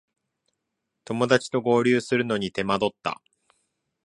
[1.05, 3.21] 友だちと合流するのに手間取った